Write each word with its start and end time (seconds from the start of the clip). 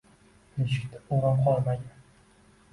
Eshikda 0.63 1.03
o`rin 1.19 1.39
qolmagan 1.45 1.87